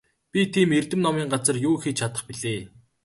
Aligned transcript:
Би 0.31 0.41
тийм 0.53 0.69
эрдэм 0.79 0.99
номын 1.05 1.27
газар 1.33 1.57
юу 1.67 1.75
хийж 1.81 1.97
чадах 1.99 2.23
билээ? 2.27 2.61